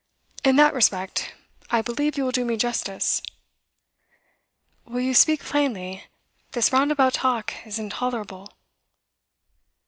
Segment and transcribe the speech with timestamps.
[0.43, 1.35] In that respect,
[1.69, 3.21] I believe you will do me justice.'
[4.83, 6.05] 'Will you speak plainly?
[6.53, 8.49] This roundabout talk is intolerable.